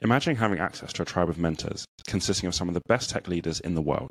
[0.00, 3.26] Imagine having access to a tribe of mentors consisting of some of the best tech
[3.26, 4.10] leaders in the world,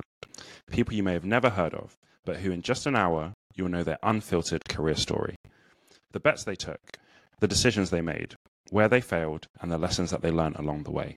[0.70, 3.82] people you may have never heard of, but who in just an hour you'll know
[3.82, 5.34] their unfiltered career story.
[6.12, 6.78] The bets they took,
[7.40, 8.34] the decisions they made,
[8.68, 11.16] where they failed, and the lessons that they learned along the way.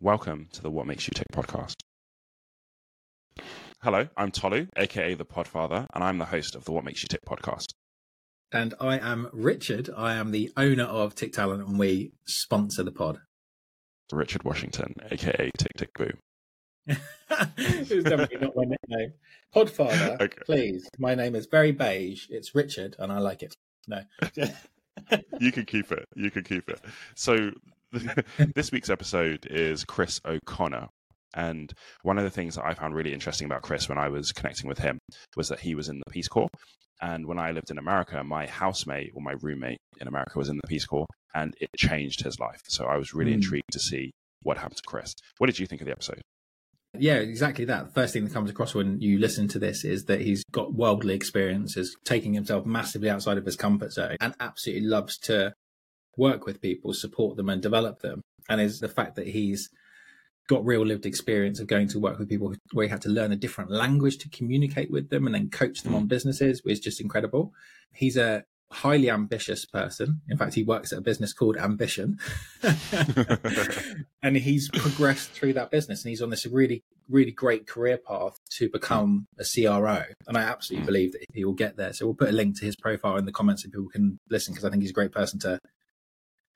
[0.00, 1.74] Welcome to the What Makes You Tick podcast.
[3.82, 7.08] Hello, I'm Tolu, aka the Podfather, and I'm the host of the What Makes You
[7.08, 7.72] Tick podcast.
[8.50, 9.90] And I am Richard.
[9.94, 13.20] I am the owner of Tick Talent, and we sponsor the pod.
[14.16, 16.10] Richard Washington, aka Tick Tick Boo.
[16.86, 19.12] it was definitely not my nickname.
[19.54, 20.42] Podfather, okay.
[20.44, 20.88] please.
[20.98, 22.26] My name is very beige.
[22.30, 23.54] It's Richard, and I like it.
[23.86, 24.02] No.
[25.40, 26.04] you can keep it.
[26.14, 26.80] You can keep it.
[27.14, 27.50] So,
[28.54, 30.88] this week's episode is Chris O'Connor.
[31.34, 31.72] And
[32.02, 34.68] one of the things that I found really interesting about Chris when I was connecting
[34.68, 34.98] with him
[35.36, 36.48] was that he was in the Peace Corps.
[37.00, 40.56] And when I lived in America, my housemate or my roommate in America was in
[40.56, 42.62] the Peace Corps and it changed his life.
[42.68, 43.36] So I was really mm.
[43.36, 44.10] intrigued to see
[44.42, 45.14] what happened to Chris.
[45.38, 46.20] What did you think of the episode?
[46.98, 47.86] Yeah, exactly that.
[47.86, 50.74] The first thing that comes across when you listen to this is that he's got
[50.74, 55.52] worldly experiences, taking himself massively outside of his comfort zone, and absolutely loves to
[56.16, 58.22] work with people, support them, and develop them.
[58.48, 59.68] And is the fact that he's
[60.48, 63.32] got real lived experience of going to work with people where he had to learn
[63.32, 66.08] a different language to communicate with them and then coach them on mm.
[66.08, 67.52] businesses is just incredible.
[67.92, 70.22] He's a highly ambitious person.
[70.28, 72.18] In fact, he works at a business called Ambition.
[74.22, 78.38] and he's progressed through that business and he's on this really, really great career path
[78.56, 80.02] to become a CRO.
[80.26, 80.86] And I absolutely mm.
[80.86, 81.92] believe that he will get there.
[81.92, 84.54] So we'll put a link to his profile in the comments so people can listen
[84.54, 85.58] because I think he's a great person to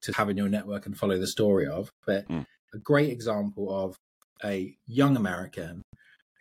[0.03, 1.93] to have in your network and follow the story of.
[2.05, 2.45] But mm.
[2.73, 3.97] A great example of
[4.45, 5.83] a young American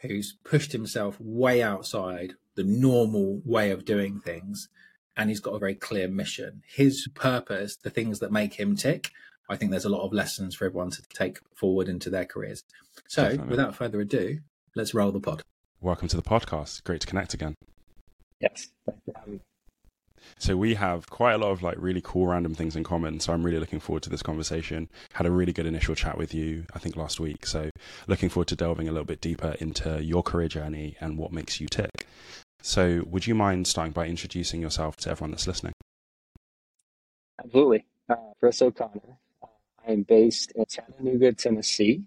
[0.01, 4.67] who's pushed himself way outside the normal way of doing things
[5.15, 6.63] and he's got a very clear mission.
[6.65, 9.11] His purpose, the things that make him tick,
[9.49, 12.63] I think there's a lot of lessons for everyone to take forward into their careers.
[13.07, 13.49] So, Definitely.
[13.49, 14.39] without further ado,
[14.75, 15.43] let's roll the pod.
[15.81, 16.83] Welcome to the podcast.
[16.83, 17.55] Great to connect again.
[18.39, 18.69] Yes.
[20.41, 23.19] So we have quite a lot of like really cool random things in common.
[23.19, 24.89] So I'm really looking forward to this conversation.
[25.13, 27.45] Had a really good initial chat with you, I think last week.
[27.45, 27.69] So
[28.07, 31.61] looking forward to delving a little bit deeper into your career journey and what makes
[31.61, 32.07] you tick.
[32.63, 35.73] So, would you mind starting by introducing yourself to everyone that's listening?
[37.43, 37.85] Absolutely.
[38.09, 39.01] Uh, Chris O'Connor.
[39.41, 39.47] Uh,
[39.87, 42.03] I am based in Chattanooga, Tennessee,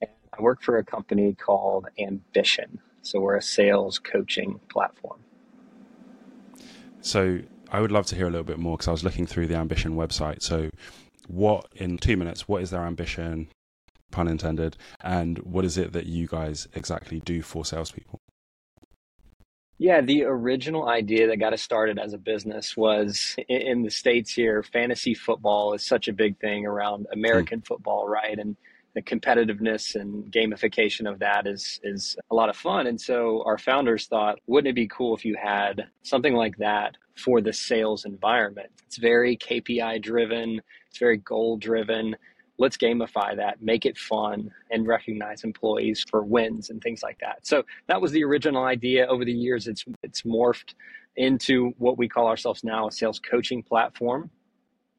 [0.00, 2.80] and I work for a company called Ambition.
[3.02, 5.20] So, we're a sales coaching platform.
[7.02, 9.46] So, I would love to hear a little bit more because I was looking through
[9.46, 10.42] the Ambition website.
[10.42, 10.70] So,
[11.28, 13.48] what in two minutes, what is their ambition,
[14.10, 18.18] pun intended, and what is it that you guys exactly do for salespeople?
[19.78, 24.32] Yeah, the original idea that got us started as a business was in the States
[24.34, 27.66] here, fantasy football is such a big thing around American mm.
[27.66, 28.38] football, right?
[28.38, 28.56] And
[28.94, 32.88] the competitiveness and gamification of that is is a lot of fun.
[32.88, 36.96] And so our founders thought, wouldn't it be cool if you had something like that
[37.20, 38.70] for the sales environment?
[38.86, 42.16] It's very KPI driven, it's very goal driven
[42.60, 47.38] let's gamify that, make it fun, and recognize employees for wins and things like that.
[47.42, 49.06] So that was the original idea.
[49.06, 50.74] Over the years, it's it's morphed
[51.16, 54.30] into what we call ourselves now a sales coaching platform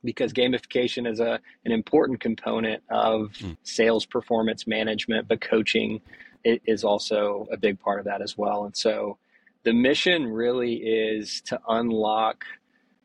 [0.04, 3.56] because gamification is a an important component of mm.
[3.64, 6.02] sales performance management, but coaching
[6.44, 8.66] is also a big part of that as well.
[8.66, 9.20] And so
[9.64, 12.46] the mission really is to unlock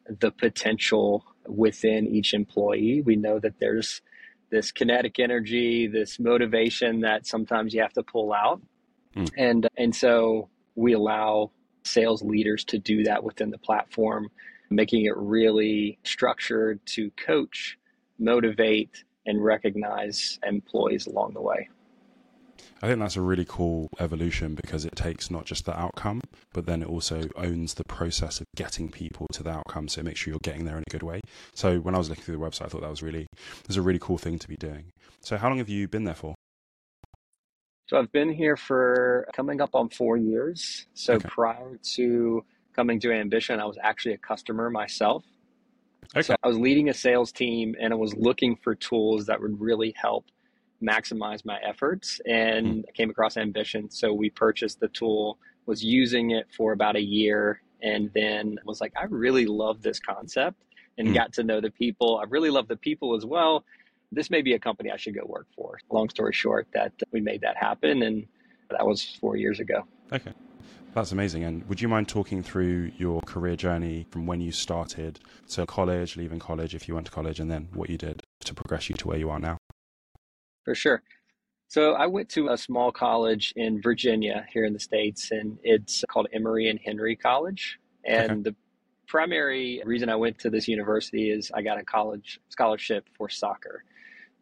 [0.08, 3.02] the potential within each employee.
[3.04, 4.02] We know that there's
[4.50, 8.60] this kinetic energy, this motivation that sometimes you have to pull out.
[9.16, 9.30] Mm.
[9.36, 11.50] And and so we allow
[11.84, 14.28] sales leaders to do that within the platform,
[14.70, 17.78] making it really structured to coach,
[18.18, 21.68] motivate, and recognize employees along the way.
[22.82, 26.20] I think that's a really cool evolution because it takes not just the outcome,
[26.52, 29.88] but then it also owns the process of getting people to the outcome.
[29.88, 31.20] So make sure you're getting there in a good way.
[31.54, 33.26] So when I was looking through the website, I thought that was really
[33.66, 34.90] was a really cool thing to be doing.
[35.22, 36.34] So how long have you been there for?
[37.88, 40.86] So I've been here for coming up on four years.
[40.92, 41.28] So okay.
[41.28, 42.44] prior to
[42.74, 45.24] coming to Ambition, I was actually a customer myself.
[46.14, 46.22] Okay.
[46.22, 49.58] So I was leading a sales team and I was looking for tools that would
[49.60, 50.26] really help
[50.86, 52.94] maximize my efforts and mm.
[52.94, 53.90] Came across Ambition.
[53.90, 58.80] So we purchased the tool, was using it for about a year, and then was
[58.80, 60.62] like, I really love this concept
[60.98, 61.14] and mm.
[61.14, 62.18] got to know the people.
[62.18, 63.64] I really love the people as well.
[64.12, 65.78] This may be a company I should go work for.
[65.90, 68.26] Long story short, that we made that happen, and
[68.70, 69.82] that was four years ago.
[70.12, 70.32] Okay.
[70.94, 71.44] That's amazing.
[71.44, 76.16] And would you mind talking through your career journey from when you started, so college,
[76.16, 78.94] leaving college, if you went to college, and then what you did to progress you
[78.96, 79.58] to where you are now?
[80.66, 81.02] For sure.
[81.68, 86.04] So I went to a small college in Virginia here in the States, and it's
[86.10, 87.78] called Emory and Henry College.
[88.04, 88.40] And okay.
[88.42, 88.56] the
[89.06, 93.84] primary reason I went to this university is I got a college scholarship for soccer.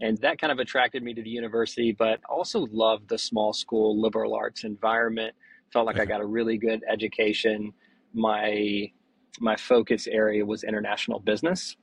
[0.01, 4.01] And that kind of attracted me to the university, but also loved the small school
[4.01, 5.35] liberal arts environment.
[5.75, 7.73] Felt like I got a really good education.
[8.15, 8.91] My
[9.41, 11.77] my focus area was international business.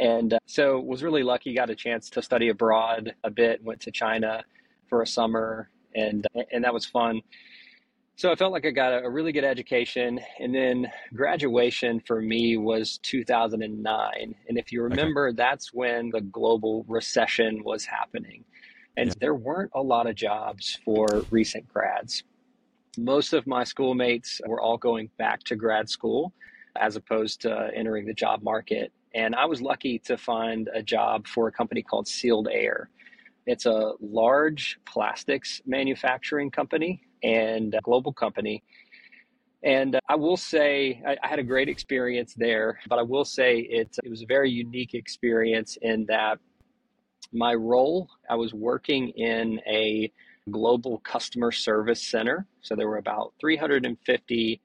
[0.00, 3.80] And uh, so was really lucky, got a chance to study abroad a bit, went
[3.82, 4.44] to China
[4.88, 7.20] for a summer and and that was fun.
[8.16, 10.18] So I felt like I got a, a really good education.
[10.40, 14.34] And then graduation for me was 2009.
[14.48, 15.36] And if you remember, okay.
[15.36, 18.44] that's when the global recession was happening.
[18.96, 19.14] And yeah.
[19.20, 22.24] there weren't a lot of jobs for recent grads.
[22.98, 26.32] Most of my schoolmates were all going back to grad school
[26.74, 28.92] as opposed to entering the job market.
[29.14, 32.90] And I was lucky to find a job for a company called Sealed Air.
[33.46, 38.62] It's a large plastics manufacturing company and global company.
[39.62, 43.24] And uh, I will say I, I, had a great experience there, but I will
[43.24, 46.38] say it, it was a very unique experience in that
[47.32, 50.12] my role, I was working in a
[50.50, 52.46] global customer service center.
[52.60, 54.60] So there were about 350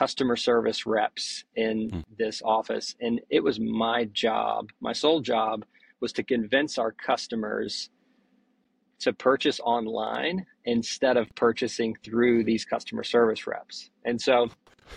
[0.00, 2.04] customer service reps in mm.
[2.18, 2.96] this office.
[3.02, 5.66] And it was my job, my sole job
[6.00, 7.90] was to convince our customers
[9.00, 13.90] to purchase online instead of purchasing through these customer service reps.
[14.06, 14.48] And so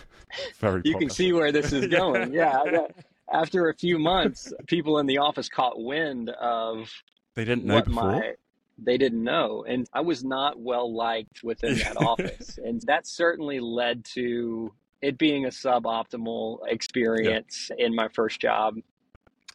[0.60, 2.32] Very you can see where this is going.
[2.32, 2.62] yeah.
[2.72, 2.88] yeah.
[3.32, 6.90] After a few months, people in the office caught wind of
[7.36, 8.04] they didn't know before.
[8.04, 8.34] My,
[8.78, 9.66] they didn't know.
[9.68, 12.58] And I was not well liked within that office.
[12.64, 14.72] And that certainly led to
[15.04, 17.86] it being a suboptimal experience yeah.
[17.86, 18.76] in my first job.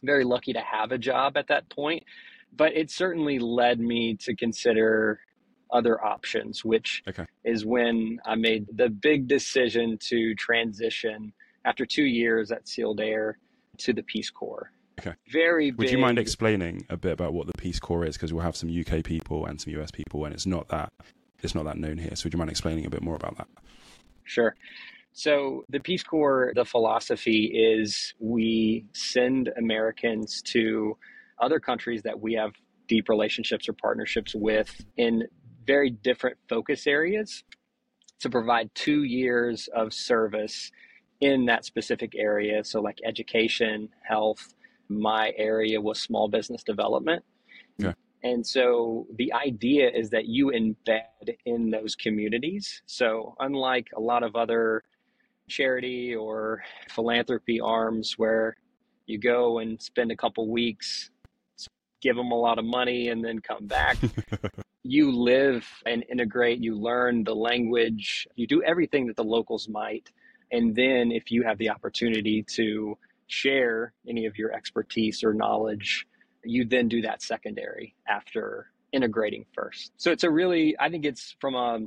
[0.03, 2.03] Very lucky to have a job at that point,
[2.55, 5.19] but it certainly led me to consider
[5.71, 7.25] other options, which okay.
[7.43, 11.33] is when I made the big decision to transition
[11.65, 13.39] after two years at Sealed Air
[13.79, 14.71] to the Peace Corps.
[14.99, 15.15] Okay.
[15.31, 18.17] Very Would you mind explaining a bit about what the Peace Corps is?
[18.17, 20.93] Because we'll have some UK people and some US people, and it's not that
[21.41, 22.15] it's not that known here.
[22.15, 23.47] So would you mind explaining a bit more about that?
[24.25, 24.55] Sure.
[25.19, 30.95] So the Peace Corps, the philosophy is we send Americans to
[31.41, 32.53] other countries that we have
[32.87, 35.27] deep relationships or partnerships with in
[35.67, 37.43] very different focus areas
[38.21, 40.71] to provide two years of service
[41.19, 42.63] in that specific area.
[42.63, 44.53] So, like education, health,
[44.87, 47.25] my area was small business development.
[47.77, 47.91] Yeah.
[48.23, 52.81] And so the idea is that you embed in those communities.
[52.85, 54.83] So, unlike a lot of other
[55.49, 58.55] charity or philanthropy arms where
[59.05, 61.09] you go and spend a couple weeks,
[62.01, 63.97] give them a lot of money, and then come back,
[64.83, 70.09] you live and integrate, you learn the language, you do everything that the locals might.
[70.51, 72.97] And then, if you have the opportunity to
[73.27, 76.07] share any of your expertise or knowledge,
[76.43, 79.91] you then do that secondary after integrating first.
[79.97, 81.79] So it's a really, I think it's from a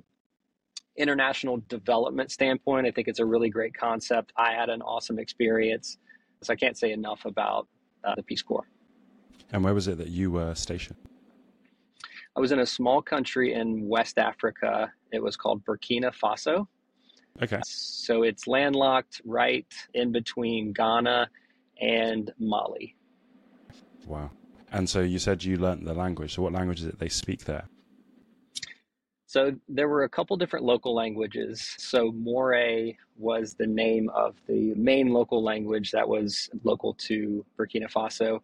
[0.97, 4.33] international development standpoint, I think it's a really great concept.
[4.37, 5.99] I had an awesome experience.
[6.43, 7.69] So I can't say enough about
[8.05, 8.67] uh, the Peace Corps.
[9.53, 10.97] And where was it that you were stationed?
[12.35, 14.93] I was in a small country in West Africa.
[15.13, 16.67] It was called Burkina Faso.
[17.43, 17.61] Okay.
[17.65, 21.29] So it's landlocked right in between Ghana
[21.81, 22.97] and Mali.
[24.07, 24.31] Wow.
[24.71, 26.35] And so you said you learned the language.
[26.35, 27.69] So what language is it they speak there?
[29.33, 31.75] So there were a couple different local languages.
[31.79, 37.91] So Mooré was the name of the main local language that was local to Burkina
[37.91, 38.41] Faso.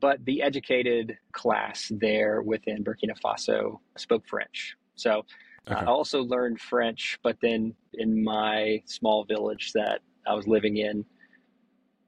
[0.00, 4.78] But the educated class there within Burkina Faso spoke French.
[4.94, 5.26] So
[5.68, 5.78] Okay.
[5.78, 11.04] I also learned French, but then in my small village that I was living in,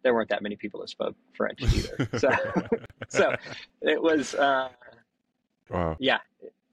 [0.02, 2.08] there weren't that many people that spoke French either.
[2.18, 2.30] so,
[3.08, 3.36] so
[3.82, 4.70] it was, uh,
[5.68, 5.96] wow.
[6.00, 6.18] yeah,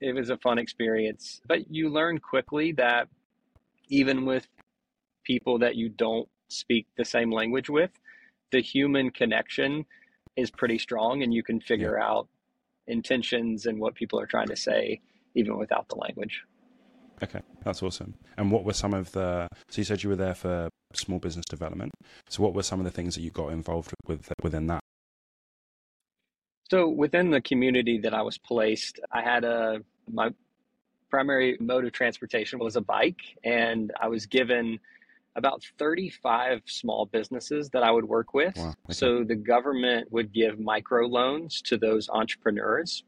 [0.00, 1.40] it was a fun experience.
[1.46, 3.08] But you learn quickly that
[3.88, 4.46] even with
[5.24, 7.90] people that you don't speak the same language with,
[8.50, 9.84] the human connection
[10.36, 12.06] is pretty strong, and you can figure yeah.
[12.06, 12.28] out
[12.86, 15.00] intentions and what people are trying to say
[15.34, 16.42] even without the language.
[17.22, 18.14] Okay, that's awesome.
[18.38, 19.46] And what were some of the?
[19.68, 21.92] So you said you were there for small business development.
[22.28, 24.80] So what were some of the things that you got involved with within that?
[26.70, 30.30] So within the community that I was placed, I had a my
[31.10, 34.78] primary mode of transportation was a bike, and I was given
[35.36, 38.56] about 35 small businesses that I would work with.
[38.56, 38.92] Wow, okay.
[38.92, 43.04] So the government would give micro loans to those entrepreneurs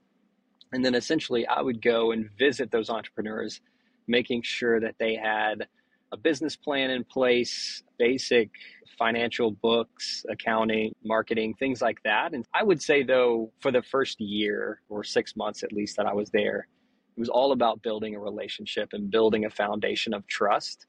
[0.72, 3.60] And then essentially, I would go and visit those entrepreneurs,
[4.08, 5.66] making sure that they had
[6.12, 8.50] a business plan in place, basic
[8.98, 12.34] financial books, accounting, marketing, things like that.
[12.34, 16.06] And I would say, though, for the first year or six months at least that
[16.06, 16.68] I was there,
[17.16, 20.86] it was all about building a relationship and building a foundation of trust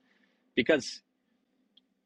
[0.56, 1.02] because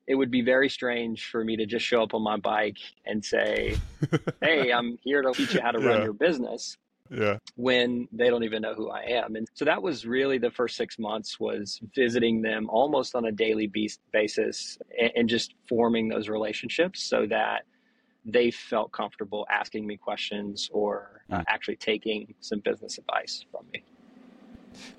[0.07, 3.23] it would be very strange for me to just show up on my bike and
[3.23, 3.77] say,
[4.41, 6.77] Hey, I'm here to teach you how to run your business
[7.11, 7.37] yeah.
[7.55, 9.35] when they don't even know who i am.
[9.35, 13.31] And so that was really the first six months was visiting them almost on a
[13.31, 13.71] daily
[14.11, 14.77] basis
[15.15, 17.63] and just forming those relationships so that
[18.25, 23.83] they felt comfortable asking me questions or uh, actually taking some business advice from me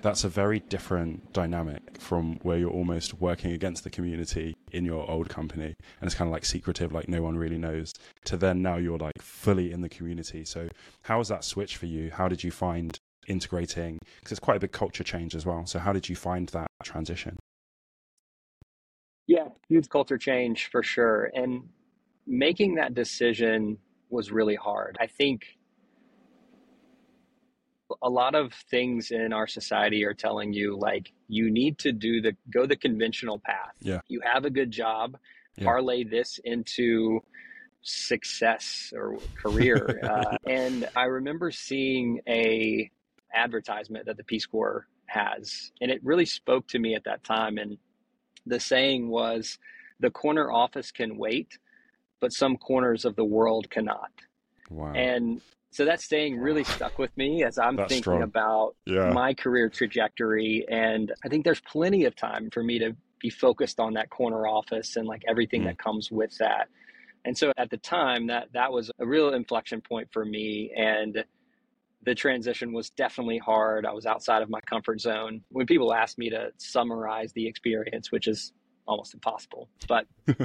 [0.01, 5.09] that's a very different dynamic from where you're almost working against the community in your
[5.09, 5.75] old company.
[5.99, 7.93] And it's kind of like secretive like no one really knows.
[8.25, 10.45] To then now you're like fully in the community.
[10.45, 10.69] So
[11.03, 12.11] how was that switch for you?
[12.11, 12.97] How did you find
[13.27, 13.99] integrating?
[14.19, 15.65] Because it's quite a big culture change as well.
[15.65, 17.37] So how did you find that transition?
[19.27, 21.31] Yeah huge culture change for sure.
[21.33, 21.69] And
[22.27, 23.77] making that decision
[24.09, 24.97] was really hard.
[24.99, 25.58] I think
[28.01, 32.21] a lot of things in our society are telling you like you need to do
[32.21, 33.73] the go the conventional path.
[33.79, 34.01] Yeah.
[34.07, 35.17] You have a good job,
[35.57, 35.65] yeah.
[35.65, 37.21] parlay this into
[37.81, 39.99] success or career.
[40.03, 42.89] uh, and I remember seeing a
[43.33, 47.57] advertisement that the Peace Corps has, and it really spoke to me at that time.
[47.57, 47.77] And
[48.45, 49.57] the saying was,
[49.99, 51.57] "The corner office can wait,
[52.19, 54.11] but some corners of the world cannot."
[54.69, 54.93] Wow.
[54.93, 55.41] And
[55.71, 58.23] so that saying really stuck with me as I'm That's thinking strong.
[58.23, 59.11] about yeah.
[59.11, 60.65] my career trajectory.
[60.69, 64.47] And I think there's plenty of time for me to be focused on that corner
[64.47, 65.65] office and like everything mm.
[65.65, 66.69] that comes with that.
[67.25, 71.23] And so at the time that that was a real inflection point for me and
[72.03, 73.85] the transition was definitely hard.
[73.85, 75.41] I was outside of my comfort zone.
[75.49, 78.53] When people ask me to summarize the experience, which is
[78.87, 80.07] almost impossible, but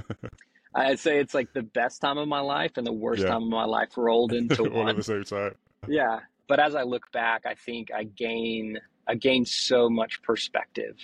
[0.75, 3.29] I'd say it's like the best time of my life and the worst yeah.
[3.29, 4.73] time of my life rolled into one.
[4.73, 5.55] one at the same time.
[5.87, 10.97] Yeah, but as I look back, I think I gain I gained so much perspective,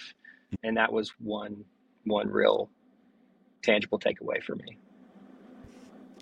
[0.63, 1.65] and that was one
[2.05, 2.71] one real
[3.63, 4.79] tangible takeaway for me.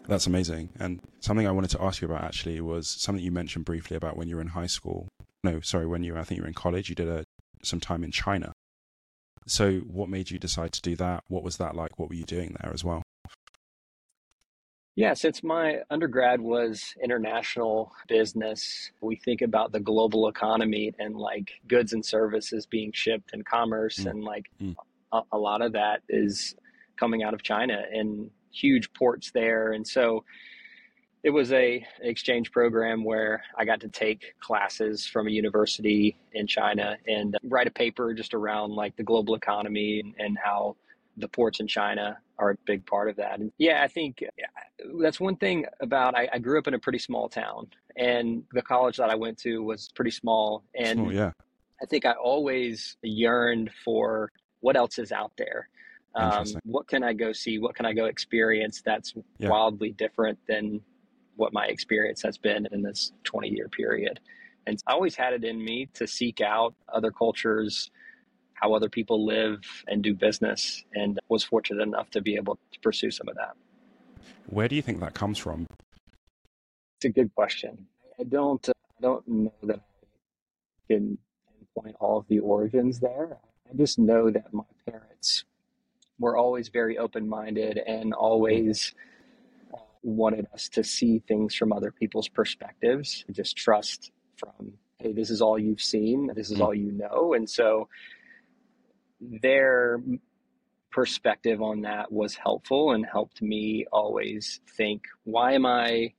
[0.07, 0.71] That's amazing.
[0.79, 4.17] And something I wanted to ask you about actually was something you mentioned briefly about
[4.17, 5.07] when you were in high school.
[5.45, 7.25] No, sorry, when you were, I think you were in college, you did a,
[7.63, 8.53] some time in China.
[9.47, 11.25] So, what made you decide to do that?
[11.29, 11.99] What was that like?
[11.99, 13.03] What were you doing there as well?
[14.99, 21.53] Yeah, since my undergrad was international business, we think about the global economy and like
[21.69, 24.11] goods and services being shipped and commerce, mm.
[24.11, 24.75] and like mm.
[25.13, 26.57] a, a, lot of that is
[26.97, 29.71] coming out of China and huge ports there.
[29.71, 30.25] And so
[31.23, 36.49] it was a exchange program where I got to take classes from a university in
[36.49, 40.75] China and write a paper just around like the global economy and, and how
[41.19, 43.41] the ports in China are a big part of that.
[43.41, 44.23] And yeah, I think
[45.03, 48.63] that's one thing about I, I, grew up in a pretty small town, and the
[48.63, 50.65] college that I went to was pretty small.
[50.79, 51.33] And oh, yeah,
[51.83, 55.69] I think I always yearned for what else is out there.
[56.15, 57.59] Um, what can I go see?
[57.59, 59.51] What can I go experience that's yeah.
[59.51, 60.81] wildly different than
[61.37, 64.19] what my experience has been in this 20 year period?
[64.67, 67.91] And I always had it in me to seek out other cultures,
[68.61, 72.81] how other people live and do business, and was fortunate enough to be able to
[72.81, 73.55] pursue some of that.
[74.47, 75.67] Where do you think that comes from?
[76.97, 77.87] It's a good question.
[78.19, 78.69] I don't.
[78.69, 81.19] Uh, I don't know that I can
[81.77, 83.39] pinpoint all of the origins there.
[83.71, 85.45] I just know that my parents
[86.19, 88.93] were always very open-minded and always
[89.73, 93.25] uh, wanted us to see things from other people's perspectives.
[93.31, 96.63] Just trust from, hey, this is all you've seen, this is mm-hmm.
[96.63, 97.89] all you know, and so
[99.21, 100.01] their
[100.91, 106.13] perspective on that was helpful and helped me always think why am i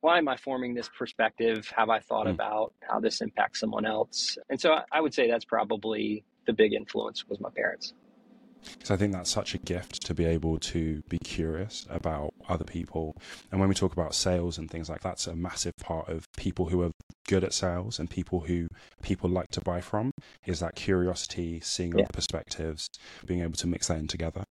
[0.00, 1.68] why am i forming this perspective?
[1.76, 2.30] Have i thought mm.
[2.30, 4.38] about how this impacts someone else?
[4.50, 7.92] And so I, would say that's probably the big influence was my parents
[8.82, 12.64] so I think that's such a gift to be able to be curious about other
[12.64, 13.16] people.
[13.50, 16.24] And when we talk about sales and things like that, that's a massive part of
[16.36, 16.90] people who are
[17.26, 18.68] good at sales and people who
[19.02, 20.10] people like to buy from
[20.44, 22.04] is that curiosity, seeing yeah.
[22.04, 22.88] other perspectives,
[23.24, 24.44] being able to mix that in together.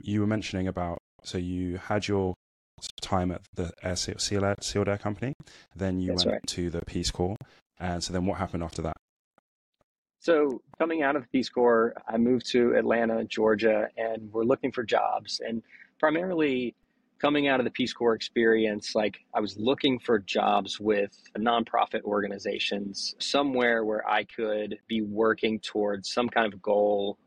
[0.00, 2.34] You were mentioning about so you had your
[3.00, 5.34] time at the Air Sealed Air, Sealed Air Company,
[5.76, 6.46] then you That's went right.
[6.48, 7.36] to the Peace Corps,
[7.78, 8.96] and so then what happened after that?
[10.22, 14.70] So coming out of the Peace Corps, I moved to Atlanta, Georgia, and we're looking
[14.70, 15.64] for jobs and
[15.98, 16.76] primarily
[17.18, 22.02] coming out of the Peace Corps experience, like I was looking for jobs with nonprofit
[22.02, 27.18] organizations, somewhere where I could be working towards some kind of goal,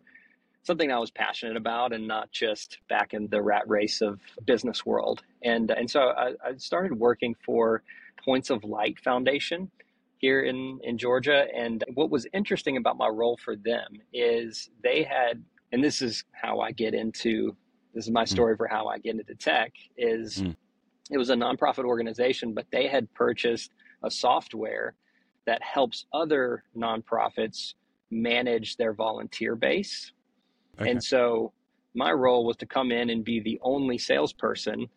[0.63, 4.85] something I was passionate about, and not just back in the rat race of business
[4.85, 5.21] world.
[5.43, 7.83] And and so I, I started working for
[8.23, 9.69] Points of Light Foundation
[10.17, 11.45] here in in Georgia.
[11.55, 16.23] And what was interesting about my role for them is they had, and this is
[16.33, 17.55] how I get into
[17.93, 18.33] this is my hmm.
[18.33, 18.57] story mm.
[18.57, 20.55] for how I get into tech is mm.
[21.09, 23.71] it was a nonprofit organization, but they had purchased
[24.03, 24.95] a software
[25.45, 27.75] that helps other nonprofits
[28.11, 30.11] manage their volunteer base.
[30.79, 30.91] Okay.
[30.91, 31.53] And so
[31.93, 34.87] my role was to come in and be the only salesperson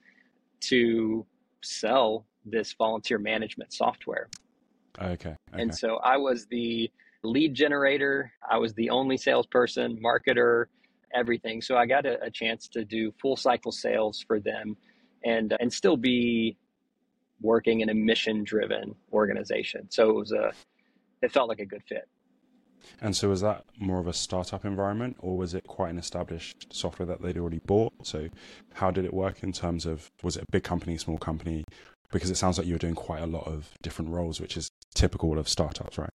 [0.60, 1.24] to
[1.62, 4.28] sell this volunteer management software.
[5.00, 5.12] Okay.
[5.30, 5.36] okay.
[5.52, 6.90] And so I was the
[7.22, 10.66] lead generator, I was the only salesperson, marketer,
[11.14, 11.62] everything.
[11.62, 14.76] So I got a, a chance to do full cycle sales for them
[15.24, 16.56] and and still be
[17.40, 19.90] working in a mission driven organization.
[19.90, 20.52] So it was a
[21.22, 22.08] it felt like a good fit.
[23.00, 26.72] And so was that more of a startup environment or was it quite an established
[26.72, 27.92] software that they'd already bought?
[28.02, 28.28] So
[28.74, 31.64] how did it work in terms of was it a big company, small company?
[32.10, 34.70] Because it sounds like you were doing quite a lot of different roles, which is
[34.98, 36.10] typical of startups, right?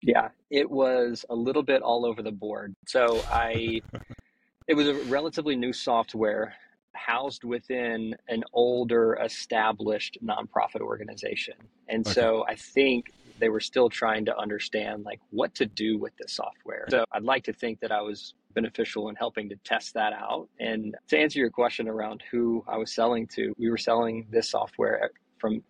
[0.00, 2.74] Yeah, it was a little bit all over the board.
[2.86, 3.80] So I,
[4.68, 6.54] it was a relatively new software
[6.92, 11.54] housed within an older established nonprofit organization.
[11.88, 12.14] And okay.
[12.14, 16.32] so I think they were still trying to understand like what to do with this
[16.36, 16.86] software.
[16.88, 20.48] So I'd like to think that I was beneficial in helping to test that out.
[20.60, 24.50] And to answer your question around who I was selling to, we were selling this
[24.50, 25.64] software from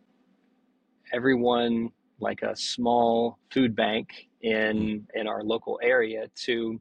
[1.15, 1.91] everyone
[2.21, 6.81] like a small food bank in in our local area to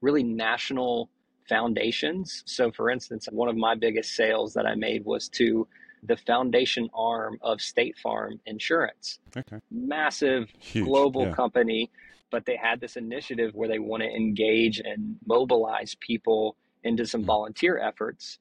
[0.00, 1.10] really national
[1.48, 2.42] foundations.
[2.46, 5.66] So for instance, one of my biggest sales that I made was to
[6.02, 9.18] the foundation arm of State Farm Insurance.
[9.36, 9.58] Okay.
[9.70, 11.34] Massive Huge, global yeah.
[11.34, 11.90] company,
[12.30, 17.22] but they had this initiative where they want to engage and mobilize people into some
[17.22, 17.26] mm.
[17.26, 18.38] volunteer efforts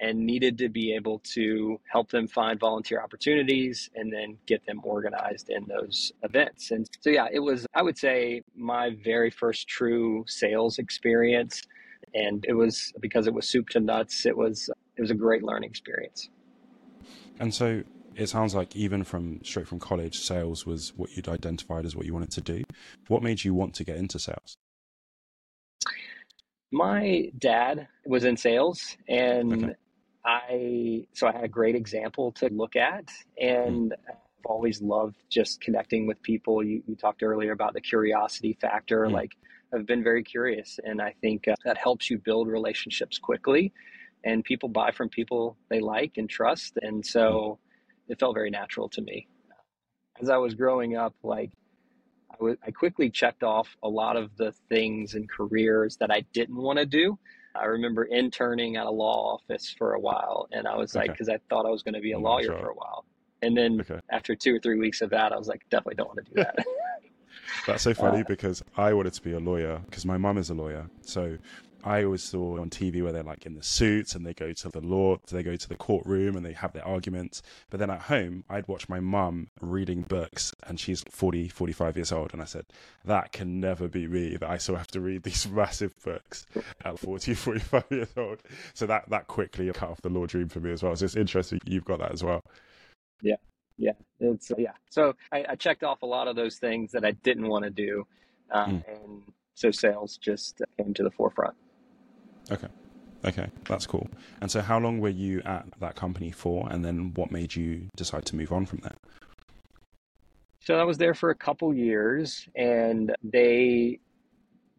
[0.00, 4.80] and needed to be able to help them find volunteer opportunities and then get them
[4.84, 6.70] organized in those events.
[6.70, 11.62] And so, yeah, it was, I would say, my very first true sales experience.
[12.14, 15.42] And it was because it was soup to nuts, it was, it was a great
[15.42, 16.28] learning experience.
[17.40, 17.82] And so
[18.14, 22.06] it sounds like even from straight from college, sales was what you'd identified as what
[22.06, 22.64] you wanted to do.
[23.08, 24.56] What made you want to get into sales?
[26.70, 29.74] My dad was in sales and okay.
[30.28, 33.10] I so I had a great example to look at,
[33.40, 36.62] and I've always loved just connecting with people.
[36.62, 39.06] You, you talked earlier about the curiosity factor.
[39.06, 39.12] Mm.
[39.12, 39.32] Like
[39.72, 43.72] I've been very curious, and I think uh, that helps you build relationships quickly.
[44.22, 48.12] And people buy from people they like and trust, and so mm.
[48.12, 49.28] it felt very natural to me.
[50.20, 51.52] As I was growing up, like
[52.30, 56.26] I, w- I quickly checked off a lot of the things and careers that I
[56.34, 57.18] didn't want to do
[57.60, 61.28] I remember interning at a law office for a while, and I was like, because
[61.28, 63.04] I thought I was going to be a lawyer for a while.
[63.42, 64.00] And then okay.
[64.10, 66.42] after two or three weeks of that, I was like, definitely don't want to do
[66.42, 66.56] that.
[67.66, 70.50] That's so funny uh, because I wanted to be a lawyer because my mum is
[70.50, 70.88] a lawyer.
[71.02, 71.38] So
[71.84, 74.68] I always saw on TV where they're like in the suits and they go to
[74.68, 77.42] the law, they go to the courtroom and they have their arguments.
[77.70, 82.12] But then at home, I'd watch my mum reading books and she's 40, 45 years
[82.12, 82.32] old.
[82.32, 82.66] And I said,
[83.04, 86.46] that can never be me that I still have to read these massive books
[86.84, 88.42] at 40, 45 years old.
[88.74, 90.96] So that, that quickly cut off the law dream for me as well.
[90.96, 92.42] So it's interesting you've got that as well.
[93.22, 93.36] Yeah.
[93.76, 93.92] Yeah.
[94.18, 94.72] It's, uh, yeah.
[94.90, 97.70] So I, I, checked off a lot of those things that I didn't want to
[97.70, 98.04] do.
[98.50, 99.02] Um, mm.
[99.02, 99.22] And
[99.54, 101.54] so sales just came to the forefront.
[102.50, 102.68] Okay.
[103.24, 104.08] Okay, that's cool.
[104.40, 107.88] And so, how long were you at that company for, and then what made you
[107.96, 108.94] decide to move on from there?
[110.60, 113.98] So I was there for a couple years, and they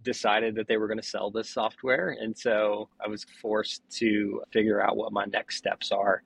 [0.04, 4.42] decided that they were going to sell this software, and so I was forced to
[4.54, 6.24] figure out what my next steps are,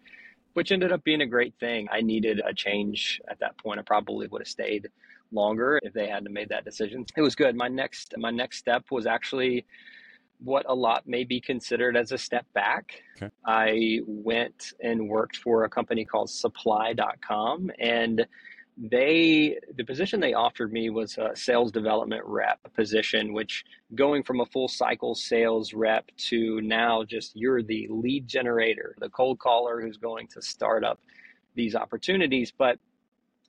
[0.54, 1.88] which ended up being a great thing.
[1.92, 3.80] I needed a change at that point.
[3.80, 4.90] I probably would have stayed
[5.32, 7.06] longer if they hadn't made that decision.
[7.18, 7.56] It was good.
[7.56, 9.66] My next my next step was actually
[10.40, 13.02] what a lot may be considered as a step back.
[13.18, 13.30] Okay.
[13.46, 18.26] I went and worked for a company called supply.com and
[18.76, 24.40] they the position they offered me was a sales development rep position which going from
[24.40, 29.80] a full cycle sales rep to now just you're the lead generator the cold caller
[29.80, 31.00] who's going to start up
[31.56, 32.80] these opportunities but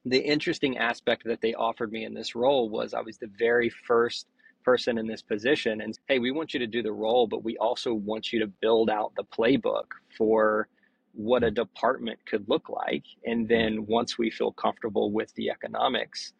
[0.04, 3.70] the interesting aspect that they offered me in this role was I was the very
[3.70, 4.26] first
[4.64, 7.56] person in this position and hey we want you to do the role but we
[7.58, 10.68] also want you to build out the playbook for
[11.14, 11.54] what a hmm.
[11.54, 13.04] department could look like.
[13.24, 13.46] And hmm.
[13.48, 16.32] then once we feel comfortable with the economics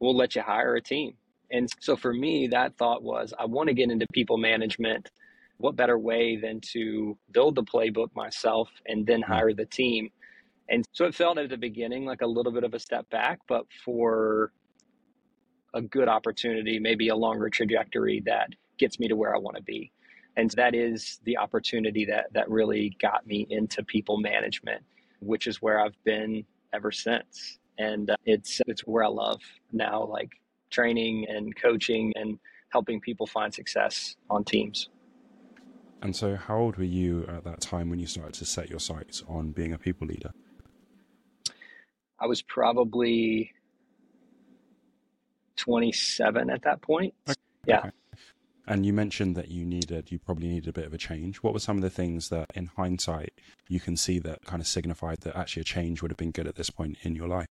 [0.00, 1.14] we'll let you hire a team.
[1.50, 5.10] And so for me that thought was i want to get into people management.
[5.58, 9.32] What better way than to build the playbook myself and then hmm.
[9.32, 10.10] hire the team?
[10.70, 13.40] And so it felt at the beginning like a little bit of a step back
[13.48, 14.52] but for
[15.74, 19.62] a good opportunity, maybe a longer trajectory that gets me to where I want to
[19.62, 19.92] be.
[20.36, 24.82] And that is the opportunity that that really got me into people management,
[25.20, 27.58] which is where I've been ever since.
[27.78, 29.40] And uh, it's it's where I love
[29.72, 30.30] now, like
[30.70, 32.38] training and coaching and
[32.70, 34.90] helping people find success on teams.
[36.02, 38.78] And so, how old were you at that time when you started to set your
[38.78, 40.30] sights on being a people leader?
[42.20, 43.52] I was probably
[45.68, 47.12] 27 at that point.
[47.28, 47.36] Okay.
[47.66, 47.90] Yeah.
[48.66, 51.38] And you mentioned that you needed, you probably needed a bit of a change.
[51.38, 53.32] What were some of the things that, in hindsight,
[53.68, 56.46] you can see that kind of signified that actually a change would have been good
[56.46, 57.48] at this point in your life?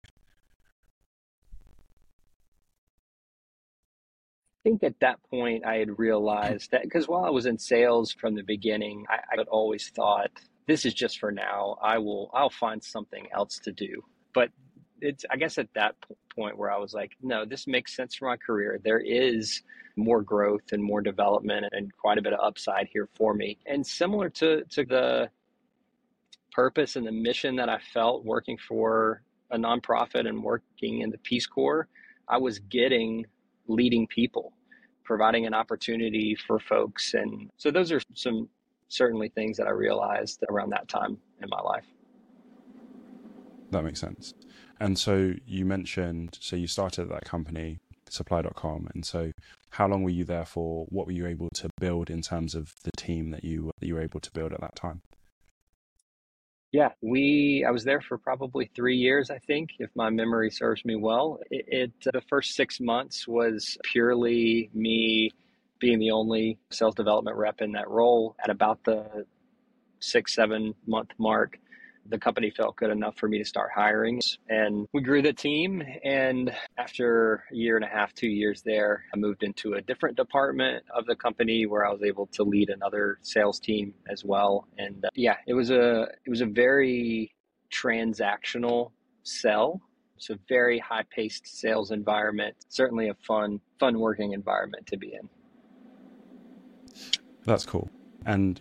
[4.65, 8.12] I think at that point I had realized that because while I was in sales
[8.12, 10.30] from the beginning, I, I had always thought
[10.67, 11.77] this is just for now.
[11.82, 14.03] I will, I'll find something else to do.
[14.34, 14.49] But
[15.02, 15.96] it's I guess at that
[16.36, 18.80] point where I was like, no, this makes sense for my career.
[18.84, 19.62] There is
[19.96, 23.58] more growth and more development and quite a bit of upside here for me.
[23.66, 25.30] And similar to to the
[26.52, 31.18] purpose and the mission that I felt working for a nonprofit and working in the
[31.20, 31.88] Peace Corps,
[32.28, 33.26] I was getting
[33.68, 34.54] leading people,
[35.04, 37.14] providing an opportunity for folks.
[37.14, 38.50] And so those are some
[38.88, 41.86] certainly things that I realized around that time in my life.
[43.72, 44.34] That makes sense.
[44.80, 48.90] And so you mentioned, so you started that company, supply.com.
[48.94, 49.32] And so
[49.72, 50.86] how long were you there for?
[50.90, 53.96] What were you able to build in terms of the team that you, that you
[53.96, 55.02] were able to build at that time?
[56.72, 60.84] Yeah, we, I was there for probably three years, I think, if my memory serves
[60.84, 61.40] me well.
[61.50, 65.32] It, it the first six months was purely me
[65.80, 69.26] being the only sales development rep in that role at about the
[70.00, 71.58] six, seven month mark
[72.10, 74.22] the company felt good enough for me to start hiring.
[74.50, 75.84] And we grew the team.
[76.04, 80.17] And after a year and a half, two years there, I moved into a different
[80.17, 84.67] department of the company where I was able to lead another sales team as well.
[84.78, 87.34] And uh, yeah, it was a it was a very
[87.72, 88.91] transactional
[89.24, 89.82] sell.
[90.15, 92.56] It's a very high paced sales environment.
[92.70, 95.30] Certainly a fun, fun working environment to be in.
[97.46, 97.89] That's cool.
[98.26, 98.60] And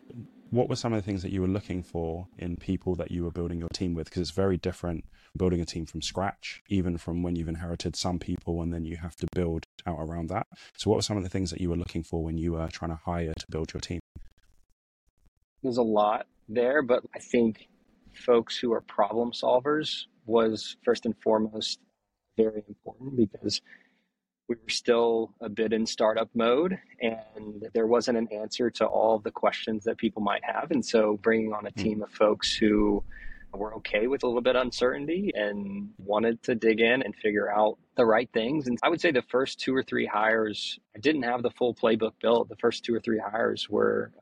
[0.50, 3.24] what were some of the things that you were looking for in people that you
[3.24, 4.06] were building your team with?
[4.06, 5.04] Because it's very different
[5.36, 8.96] building a team from scratch, even from when you've inherited some people and then you
[8.96, 10.46] have to build out around that.
[10.76, 12.68] So, what were some of the things that you were looking for when you were
[12.68, 14.00] trying to hire to build your team?
[15.62, 17.68] There's a lot there, but I think
[18.14, 21.80] folks who are problem solvers was first and foremost
[22.36, 23.60] very important because
[24.48, 29.18] we were still a bit in startup mode and there wasn't an answer to all
[29.18, 31.82] the questions that people might have and so bringing on a hmm.
[31.82, 33.02] team of folks who
[33.52, 37.50] were okay with a little bit of uncertainty and wanted to dig in and figure
[37.50, 40.98] out the right things and i would say the first two or three hires i
[40.98, 44.12] didn't have the full playbook built the first two or three hires were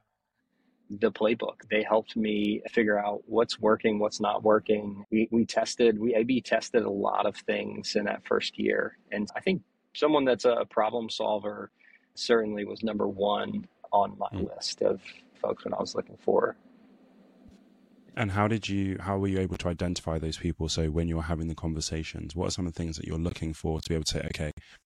[0.91, 1.63] the playbook.
[1.71, 5.05] They helped me figure out what's working, what's not working.
[5.11, 8.99] We, we tested, we A B tested a lot of things in that first year.
[9.11, 9.63] And I think
[9.95, 11.71] someone that's a problem solver
[12.15, 14.49] certainly was number one on my mm.
[14.55, 15.01] list of
[15.41, 16.57] folks when I was looking for.
[18.17, 20.69] And how did you, how were you able to identify those people?
[20.69, 23.53] So when you're having the conversations, what are some of the things that you're looking
[23.53, 24.53] for to be able to say, okay,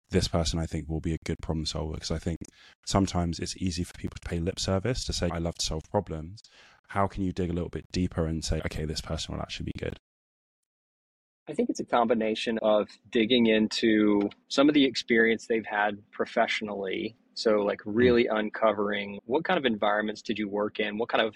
[0.10, 1.96] this person I think will be a good problem solver?
[1.96, 2.38] Because I think
[2.86, 5.84] sometimes it's easy for people to pay lip service to say, I love to solve
[5.92, 6.42] problems.
[6.90, 9.66] How can you dig a little bit deeper and say, okay, this person will actually
[9.66, 9.98] be good?
[11.50, 17.16] I think it's a combination of digging into some of the experience they've had professionally.
[17.34, 17.92] So, like, hmm.
[17.92, 20.98] really uncovering what kind of environments did you work in?
[20.98, 21.36] What kind of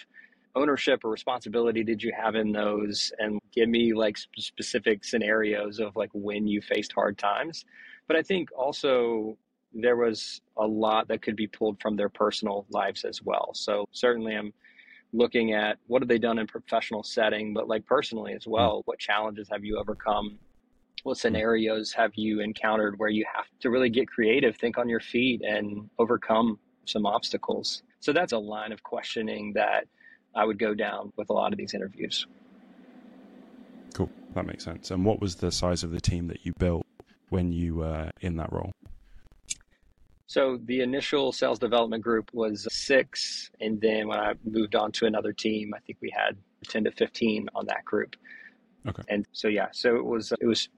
[0.56, 3.12] ownership or responsibility did you have in those?
[3.18, 7.66] And give me like specific scenarios of like when you faced hard times.
[8.08, 9.36] But I think also
[9.74, 13.50] there was a lot that could be pulled from their personal lives as well.
[13.56, 14.54] So, certainly, I'm
[15.14, 18.52] looking at what have they done in professional setting, but like personally as hmm.
[18.52, 18.82] well.
[18.86, 20.40] What challenges have you overcome?
[21.04, 21.22] What hmm.
[21.22, 25.42] scenarios have you encountered where you have to really get creative, think on your feet,
[25.42, 27.84] and overcome some obstacles?
[28.00, 29.88] So that's a line of questioning that
[30.36, 32.28] I would go down with a lot of these interviews.
[33.94, 34.10] Cool.
[34.34, 34.90] That makes sense.
[34.92, 36.86] And what was the size of the team that you built
[37.30, 38.72] when you were in that role?
[40.34, 45.06] So the initial sales development group was six, and then when I moved on to
[45.06, 46.36] another team, I think we had
[46.68, 48.16] ten to fifteen on that group.
[48.90, 49.04] Okay.
[49.10, 50.70] And so yeah, so it was it was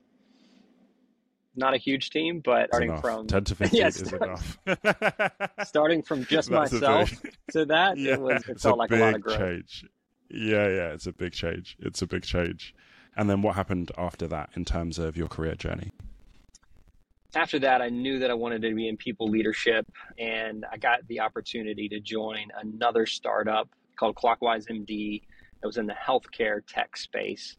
[1.55, 3.01] not a huge team, but starting enough.
[3.01, 4.01] from 10 to 15 Yes.
[4.01, 4.57] is enough.
[5.63, 7.11] starting from just That's myself
[7.51, 9.39] to that, yeah, it was it felt a like a lot of growth.
[9.39, 9.85] change.
[10.29, 11.77] Yeah, yeah, it's a big change.
[11.79, 12.75] It's a big change.
[13.15, 15.91] And then what happened after that in terms of your career journey?
[17.35, 19.85] After that, I knew that I wanted to be in people leadership,
[20.17, 25.21] and I got the opportunity to join another startup called Clockwise MD
[25.61, 27.57] that was in the healthcare tech space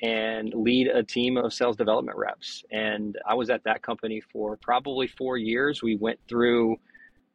[0.00, 2.62] and lead a team of sales development reps.
[2.70, 5.82] And I was at that company for probably four years.
[5.82, 6.76] We went through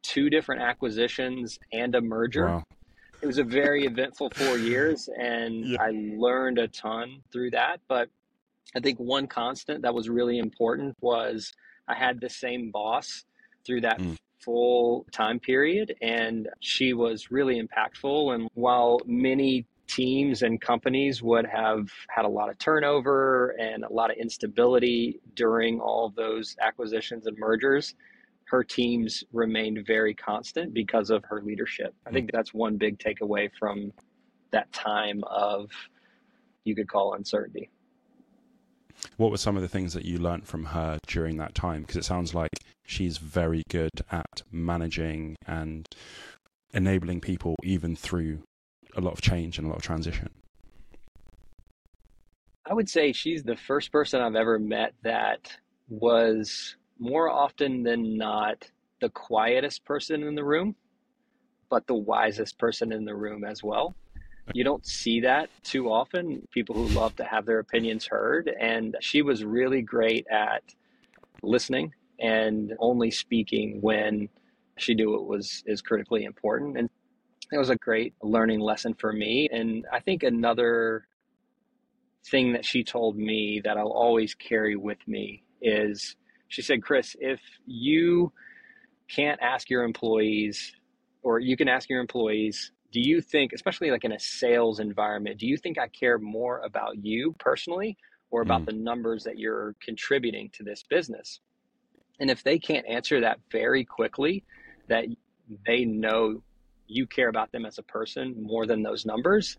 [0.02, 2.46] two different acquisitions and a merger.
[2.46, 2.64] Wow.
[3.20, 5.82] It was a very eventful four years, and Yeah.
[5.82, 7.80] I learned a ton through that.
[7.88, 8.08] But
[8.74, 11.52] I think one constant that was really important was
[11.88, 13.24] I had the same boss
[13.64, 14.18] through that Mm.
[14.40, 18.34] full time period, and she was really impactful.
[18.34, 23.92] And while many teams and companies would have had a lot of turnover and a
[23.92, 27.94] lot of instability during all those acquisitions and mergers,
[28.46, 31.94] her teams remained very constant because of her leadership.
[32.06, 33.92] I think that's one big takeaway from
[34.50, 35.70] that time of,
[36.64, 37.70] you could call uncertainty.
[39.16, 41.82] What were some of the things that you learned from her during that time?
[41.82, 42.50] Because it sounds like
[42.84, 45.86] she's very good at managing and
[46.72, 48.42] enabling people even through
[48.96, 50.28] a lot of change and a lot of transition.
[52.66, 55.56] I would say she's the first person I've ever met that
[55.88, 60.74] was more often than not the quietest person in the room,
[61.68, 63.94] but the wisest person in the room as well.
[64.52, 68.50] You don't see that too often, people who love to have their opinions heard.
[68.60, 70.62] And she was really great at
[71.42, 74.28] listening and only speaking when
[74.76, 76.76] she knew it was is critically important.
[76.76, 76.90] And
[77.52, 79.48] it was a great learning lesson for me.
[79.50, 81.06] And I think another
[82.26, 86.16] thing that she told me that I'll always carry with me is
[86.48, 88.32] she said, Chris, if you
[89.08, 90.72] can't ask your employees,
[91.22, 95.40] or you can ask your employees, do you think, especially like in a sales environment,
[95.40, 97.98] do you think I care more about you personally
[98.30, 98.66] or about Mm.
[98.66, 101.40] the numbers that you're contributing to this business?
[102.20, 104.44] And if they can't answer that very quickly,
[104.88, 105.06] that
[105.66, 106.44] they know
[106.86, 109.58] you care about them as a person more than those numbers,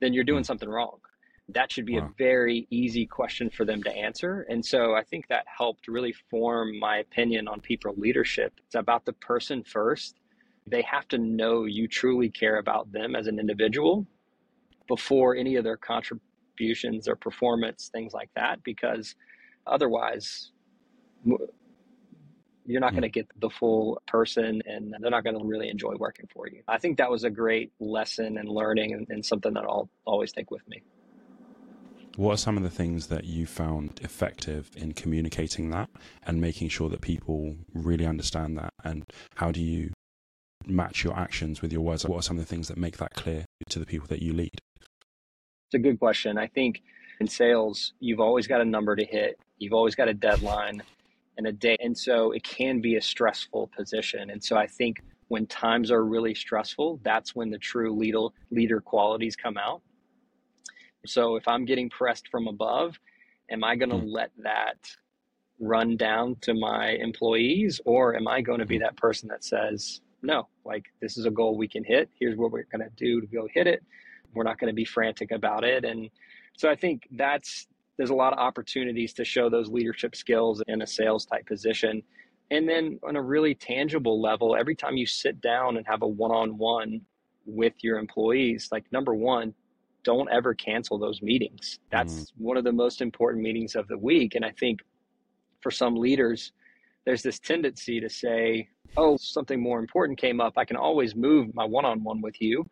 [0.00, 0.46] then you're doing Mm.
[0.46, 1.00] something wrong.
[1.48, 2.06] That should be Wow.
[2.06, 4.42] a very easy question for them to answer.
[4.48, 8.52] And so I think that helped really form my opinion on people leadership.
[8.66, 10.20] It's about the person first.
[10.70, 14.06] They have to know you truly care about them as an individual
[14.86, 19.14] before any of their contributions or performance, things like that, because
[19.66, 20.50] otherwise,
[22.66, 22.96] you're not Mm.
[22.96, 26.46] going to get the full person and they're not going to really enjoy working for
[26.48, 26.62] you.
[26.68, 30.32] I think that was a great lesson and learning and, and something that I'll always
[30.32, 30.82] take with me.
[32.16, 35.88] What are some of the things that you found effective in communicating that
[36.26, 38.74] and making sure that people really understand that?
[38.82, 39.04] And
[39.36, 39.92] how do you
[40.68, 42.06] match your actions with your words?
[42.06, 44.32] What are some of the things that make that clear to the people that you
[44.32, 44.58] lead?
[45.66, 46.38] It's a good question.
[46.38, 46.82] I think
[47.20, 50.82] in sales, you've always got a number to hit, you've always got a deadline
[51.36, 51.80] and a date.
[51.82, 54.30] And so it can be a stressful position.
[54.30, 58.80] And so I think when times are really stressful, that's when the true leader, leader
[58.80, 59.82] qualities come out.
[61.06, 62.98] So if I'm getting pressed from above,
[63.50, 64.12] am I going to Mm.
[64.12, 64.78] let that
[65.60, 70.00] run down to my employees or am I going to be that person that says,
[70.22, 72.08] no, like this is a goal we can hit.
[72.18, 73.82] Here's what we're going to do to go hit it.
[74.34, 75.84] We're not going to be frantic about it.
[75.84, 76.10] And
[76.56, 80.82] so I think that's, there's a lot of opportunities to show those leadership skills in
[80.82, 82.02] a sales type position.
[82.50, 86.06] And then on a really tangible level, every time you sit down and have a
[86.06, 87.00] one on one
[87.46, 89.54] with your employees, like number one,
[90.04, 91.78] don't ever cancel those meetings.
[91.90, 92.32] That's mm.
[92.38, 94.34] one of the most important meetings of the week.
[94.34, 94.80] And I think
[95.60, 96.52] for some leaders,
[97.08, 98.68] there's this tendency to say,
[98.98, 100.58] oh, something more important came up.
[100.58, 102.66] I can always move my one on one with you.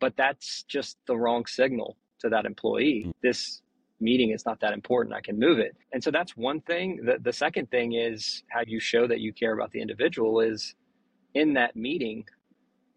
[0.00, 3.04] But that's just the wrong signal to that employee.
[3.06, 3.12] Mm.
[3.22, 3.60] This
[4.00, 5.14] meeting is not that important.
[5.14, 5.76] I can move it.
[5.92, 7.00] And so that's one thing.
[7.04, 10.74] The, the second thing is how you show that you care about the individual is
[11.34, 12.24] in that meeting,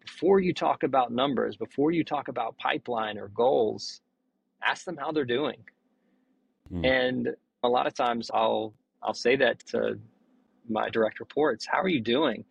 [0.06, 4.00] before you talk about numbers, before you talk about pipeline or goals,
[4.64, 5.58] ask them how they're doing.
[6.72, 6.86] Mm.
[6.86, 7.28] And
[7.62, 8.72] a lot of times I'll
[9.02, 9.98] I'll say that to
[10.70, 12.44] my direct reports, how are you doing?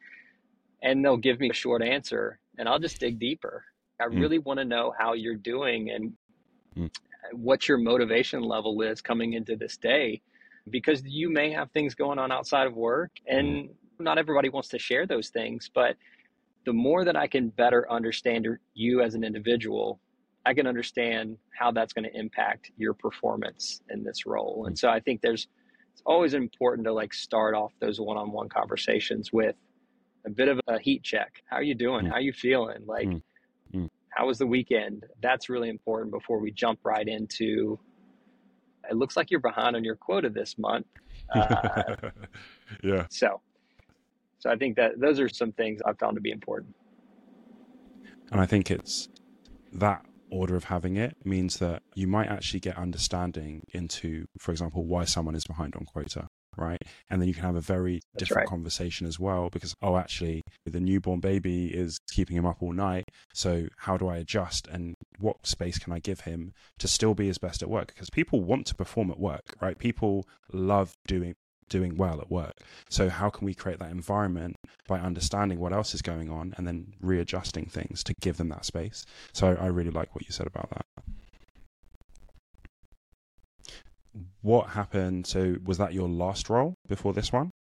[0.84, 3.66] And they'll give me a short answer and I'll just dig deeper.
[4.02, 4.20] I Mm.
[4.20, 6.14] really want to know how you're doing and
[6.78, 6.92] Mm.
[7.34, 10.22] what your motivation level is coming into this day
[10.70, 14.80] because you may have things going on outside of work and Not everybody wants to
[14.80, 15.98] share those things, but
[16.66, 20.00] the more that I can better understand you as an individual,
[20.46, 24.66] I can understand how that's going to impact your performance in this role.
[24.68, 25.48] And so I think there's
[25.98, 29.56] it's always important to like start off those one-on-one conversations with
[30.28, 31.42] a bit of a heat check.
[31.50, 32.06] How are you doing?
[32.06, 32.10] Mm.
[32.10, 32.86] How are you feeling?
[32.86, 33.22] Like mm.
[33.74, 33.90] Mm.
[34.10, 35.06] how was the weekend?
[35.24, 37.80] That's really important before we jump right into
[38.88, 40.86] it looks like you're behind on your quota this month.
[41.34, 41.96] Uh,
[42.84, 43.08] yeah.
[43.10, 43.42] So
[44.38, 46.76] so I think that those are some things I've found to be important.
[48.32, 49.10] And I think it's
[49.74, 54.86] that order of having it means that you might actually get understanding into, for example,
[54.86, 56.82] why someone is behind on quota, right?
[57.10, 58.50] And then you can have a very That's different right.
[58.50, 63.06] conversation as well because, oh, actually, the newborn baby is keeping him up all night.
[63.34, 67.28] So, how do I adjust and what space can I give him to still be
[67.28, 67.88] his best at work?
[67.88, 69.78] Because people want to perform at work, right?
[69.78, 71.36] People love doing
[71.70, 72.54] doing well at work.
[72.90, 74.56] So, how can we create that environment
[74.88, 78.66] by understanding what else is going on and then readjusting things to give them that
[78.66, 79.06] space?
[79.34, 81.04] So, I really like what you said about that.
[84.42, 85.28] What happened?
[85.28, 87.52] So, was that your last role before this one,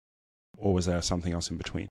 [0.58, 1.88] or was there something else in between?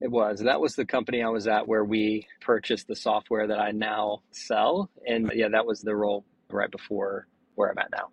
[0.00, 0.40] It was.
[0.40, 4.22] That was the company I was at where we purchased the software that I now
[4.30, 4.90] sell.
[5.06, 8.10] And yeah, that was the role right before where I'm at now.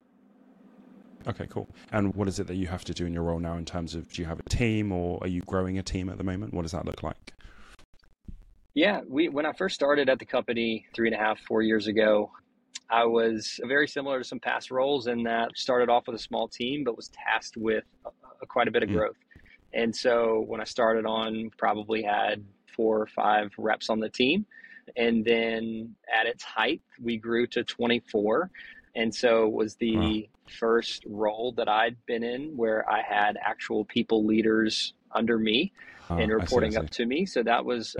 [1.27, 1.67] Okay, cool.
[1.91, 3.95] And what is it that you have to do in your role now in terms
[3.95, 6.53] of do you have a team or are you growing a team at the moment?
[6.53, 7.33] What does that look like?
[8.73, 11.87] Yeah, we when I first started at the company three and a half, four years
[11.87, 12.29] ago,
[12.89, 16.47] I was very similar to some past roles in that started off with a small
[16.47, 18.09] team, but was tasked with a,
[18.41, 18.93] a, quite a bit of mm.
[18.93, 19.15] growth.
[19.73, 22.43] And so when I started on, probably had
[22.75, 24.45] four or five reps on the team.
[24.97, 28.51] And then at its height, we grew to 24
[28.95, 30.21] and so was the wow.
[30.59, 35.71] first role that I'd been in where I had actual people leaders under me
[36.09, 37.25] oh, and reporting see, up to me.
[37.25, 37.95] So that was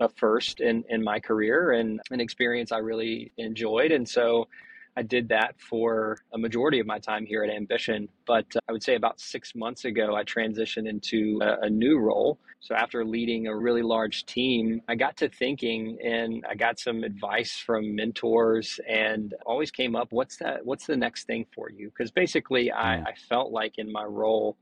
[0.00, 3.92] a first in, in my career and an experience I really enjoyed.
[3.92, 4.48] And so
[4.96, 8.08] I did that for a majority of my time here at Ambition.
[8.26, 11.98] But uh, I would say about six months ago, I transitioned into a, a, new
[11.98, 12.38] role.
[12.60, 17.04] So after leading a really large team, I got to thinking and I got some
[17.04, 20.64] advice from mentors and always came up, what's that?
[20.64, 21.90] What's the next thing for you?
[21.90, 24.56] Because basically, I, I felt like in my role,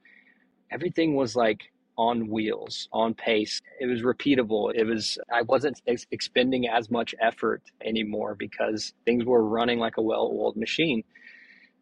[0.73, 1.61] everything was like
[1.97, 3.61] on wheels, on pace.
[3.81, 4.73] It was repeatable.
[4.75, 9.97] It was, I wasn't ex- expending as much effort anymore because things were running like
[9.97, 11.03] a well oiled machine.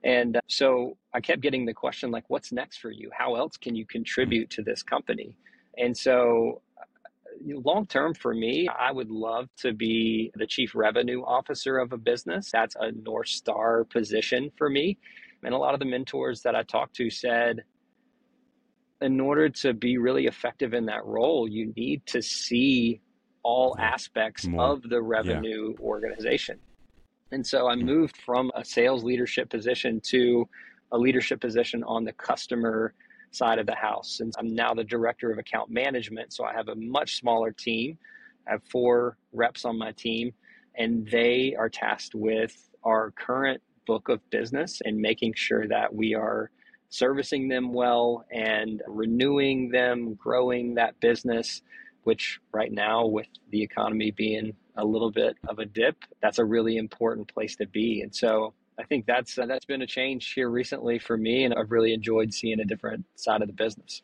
[0.05, 3.11] And uh, so I kept getting the question, like, what's next for you?
[3.17, 5.37] How else can you contribute to this company?
[5.79, 11.23] And so, uh, long term for me, I would love to be the chief revenue
[11.23, 12.51] officer of a business.
[12.51, 14.99] That's a North Star position for me.
[15.45, 17.65] And a lot of the mentors that I talked to said,
[19.03, 23.01] in order to be really effective in that role, you need to see
[23.43, 24.65] all aspects More.
[24.65, 25.85] of the revenue yeah.
[25.85, 26.59] organization.
[27.33, 27.85] And so I hmm.
[27.85, 30.49] moved from a sales leadership position to
[30.93, 32.95] a leadership position on the customer
[33.31, 34.21] side of the house.
[34.21, 36.33] And I'm now the director of account management.
[36.33, 37.99] So I have a much smaller team.
[38.47, 40.33] I have four reps on my team,
[40.77, 46.15] and they are tasked with our current book of business and making sure that we
[46.15, 46.51] are
[46.93, 51.63] servicing them well and renewing them, growing that business,
[52.05, 56.45] which right now, with the economy being a little bit of a dip, that's a
[56.45, 58.03] really important place to be.
[58.03, 61.55] And so I think that's uh, that's been a change here recently for me, and
[61.55, 64.03] I've really enjoyed seeing a different side of the business.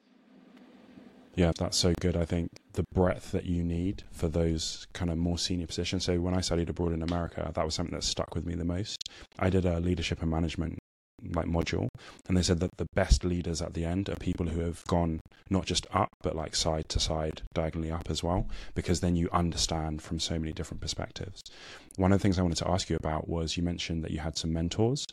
[1.35, 2.16] Yeah, that's so good.
[2.16, 6.05] I think the breadth that you need for those kind of more senior positions.
[6.05, 8.64] So when I studied abroad in America, that was something that stuck with me the
[8.64, 9.05] most.
[9.38, 10.79] I did a leadership and management
[11.35, 11.88] like module
[12.28, 15.20] and they said that the best leaders at the end are people who have gone
[15.50, 19.28] not just up but like side to side diagonally up as well because then you
[19.33, 21.42] understand from so many different perspectives
[21.96, 24.18] one of the things i wanted to ask you about was you mentioned that you
[24.18, 25.04] had some mentors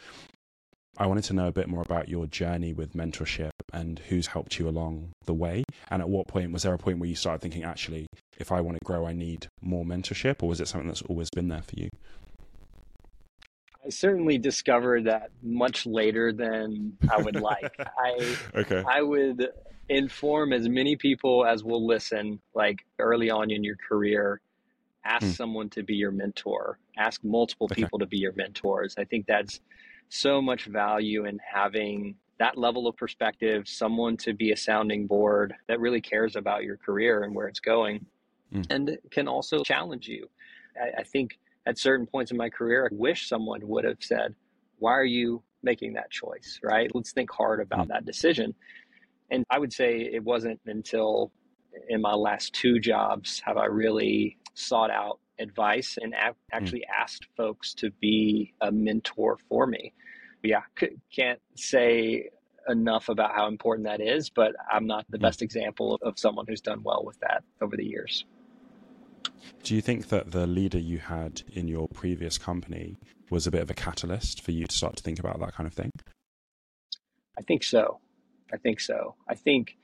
[0.97, 4.59] I wanted to know a bit more about your journey with mentorship and who's helped
[4.59, 5.65] you along the way.
[5.89, 8.61] And at what point was there a point where you started thinking, actually, if I
[8.61, 11.63] want to grow, I need more mentorship, or was it something that's always been there
[11.63, 11.89] for you?
[13.85, 17.75] I certainly discovered that much later than I would like.
[17.79, 18.83] I okay.
[18.87, 19.49] I would
[19.89, 24.41] inform as many people as will listen, like early on in your career.
[25.05, 25.31] Ask hmm.
[25.31, 26.79] someone to be your mentor.
[26.97, 27.83] Ask multiple okay.
[27.83, 28.95] people to be your mentors.
[28.97, 29.59] I think that's
[30.09, 35.53] so much value in having that level of perspective, someone to be a sounding board
[35.67, 38.05] that really cares about your career and where it's going,
[38.53, 38.65] mm.
[38.69, 40.27] and can also challenge you.
[40.81, 44.35] I, I think at certain points in my career, I wish someone would have said,
[44.79, 46.59] Why are you making that choice?
[46.63, 46.91] Right?
[46.93, 47.89] Let's think hard about mm.
[47.89, 48.53] that decision.
[49.31, 51.31] And I would say it wasn't until
[51.89, 56.15] in my last two jobs have I really sought out advice and
[56.53, 57.01] actually mm.
[57.01, 59.93] asked folks to be a mentor for me.
[60.43, 62.29] Yeah, c- can't say
[62.67, 65.23] enough about how important that is, but I'm not the mm.
[65.23, 68.25] best example of someone who's done well with that over the years.
[69.63, 72.97] Do you think that the leader you had in your previous company
[73.29, 75.67] was a bit of a catalyst for you to start to think about that kind
[75.67, 75.91] of thing?
[77.37, 77.99] I think so.
[78.53, 79.15] I think so.
[79.27, 79.77] I think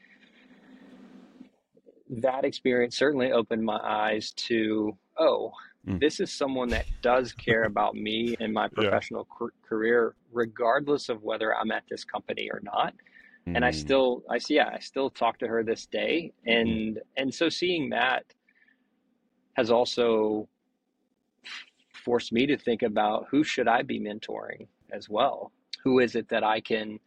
[2.09, 5.51] that experience certainly opened my eyes to oh,
[5.87, 5.99] mm.
[5.99, 9.47] this is someone that does care about me and my professional yeah.
[9.67, 12.93] career, regardless of whether I'm at this company or not.
[13.47, 13.55] Mm.
[13.55, 13.77] And I hmm.
[13.77, 16.51] still, I see, yeah, I still talk to her this day, hmm.
[16.51, 17.01] and mm.
[17.17, 18.25] and so seeing that
[19.61, 20.49] has also
[21.93, 25.51] forced me to think about who should I be mentoring as well.
[25.83, 26.99] Who is it that I can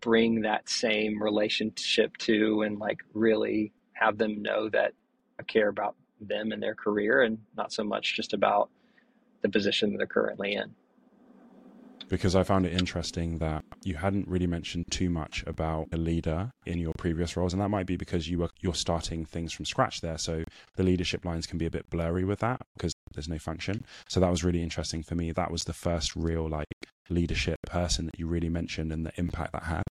[0.00, 4.94] bring that same relationship to, and like really have them know that
[5.38, 8.68] I care about them and their career and not so much just about
[9.42, 10.74] the position that they're currently in.
[12.08, 16.50] Because I found it interesting that you hadn't really mentioned too much about a leader
[16.66, 19.64] in your previous roles, and that might be because you were you're starting things from
[19.64, 20.18] scratch there.
[20.18, 20.44] So
[20.76, 23.84] the leadership lines can be a bit blurry with that because there's no function.
[24.08, 25.32] So that was really interesting for me.
[25.32, 26.66] That was the first real like
[27.08, 29.82] leadership person that you really mentioned and the impact that had.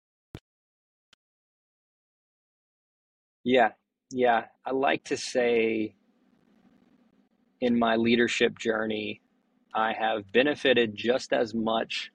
[3.44, 3.70] Yeah,
[4.10, 4.44] yeah.
[4.64, 5.94] I like to say
[7.60, 9.21] in my leadership journey,
[9.74, 12.10] I have benefited just as much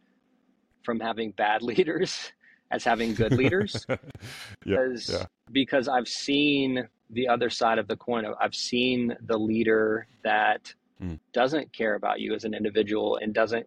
[0.84, 2.32] from having bad leaders
[2.72, 3.86] as having good leaders.
[3.89, 3.97] yeah,
[4.66, 5.26] because, yeah.
[5.51, 8.26] because I've seen the other side of the coin.
[8.39, 11.20] I've seen the leader that mm.
[11.34, 13.66] doesn't care about you as an individual and doesn't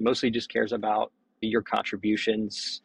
[0.00, 2.82] mostly just cares about your contributions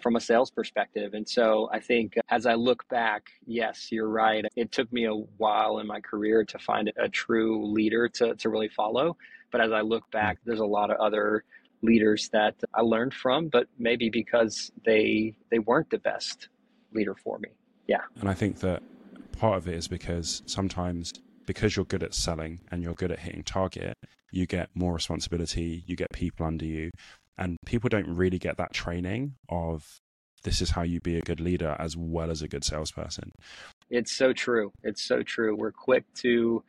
[0.00, 1.14] from a sales perspective.
[1.14, 4.44] And so I think as I look back, yes, you're right.
[4.56, 8.48] It took me a while in my career to find a true leader to, to
[8.48, 9.16] really follow.
[9.50, 10.18] But as I look hmm.
[10.18, 11.44] back, there's a lot of other
[11.82, 16.48] leaders that I learned from, but maybe because they they weren't the best
[16.92, 17.50] leader for me.
[17.86, 18.02] Yeah.
[18.20, 18.82] And I think that
[19.38, 21.12] part of it is because sometimes
[21.46, 23.96] because you're good at selling and you're good at hitting target,
[24.32, 26.90] you get more responsibility, you get people under you,
[27.38, 30.00] and people don't really get that training of
[30.42, 33.32] this is how you be a good leader as well as a good salesperson.
[33.90, 34.72] It's so true.
[34.82, 35.56] It's so true.
[35.56, 36.62] We're quick to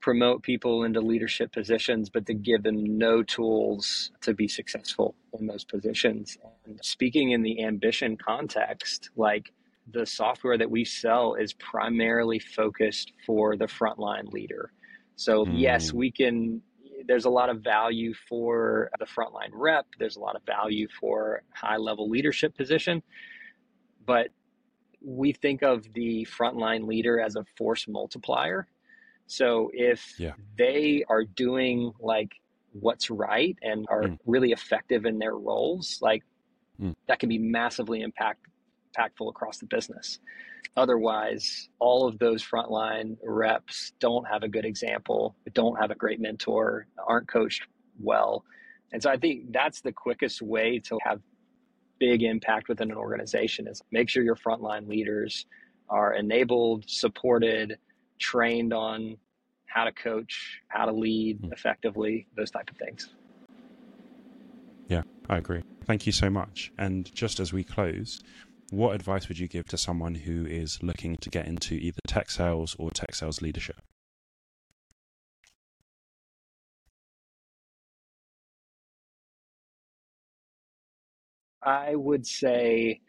[0.00, 5.46] promote people into leadership positions, but to give them no tools to be successful in
[5.46, 6.36] those positions.
[6.64, 9.52] And speaking in the ambition context, like
[9.92, 14.72] the software that we sell is primarily focused for the frontline leader.
[15.16, 15.52] So, mm.
[15.54, 16.62] yes, we can
[17.10, 19.84] there's a lot of value for the frontline rep.
[19.98, 23.02] There's a lot of value for high level leadership position.
[24.06, 24.28] But
[25.04, 28.68] we think of the frontline leader as a force multiplier.
[29.26, 30.34] So if yeah.
[30.56, 32.30] they are doing like
[32.74, 34.18] what's right and are mm.
[34.24, 36.22] really effective in their roles, like
[36.80, 36.94] mm.
[37.08, 38.46] that can be massively impact
[38.96, 40.18] impactful across the business.
[40.76, 46.20] Otherwise, all of those frontline reps don't have a good example, don't have a great
[46.20, 47.66] mentor, aren't coached
[47.98, 48.44] well.
[48.92, 51.20] And so I think that's the quickest way to have
[51.98, 55.46] big impact within an organization is make sure your frontline leaders
[55.88, 57.78] are enabled, supported,
[58.18, 59.16] trained on
[59.66, 61.52] how to coach, how to lead hmm.
[61.52, 63.10] effectively, those type of things.
[64.88, 65.62] Yeah, I agree.
[65.84, 66.72] Thank you so much.
[66.78, 68.22] And just as we close,
[68.70, 72.30] what advice would you give to someone who is looking to get into either tech
[72.30, 73.82] sales or tech sales leadership?
[81.62, 83.00] I would say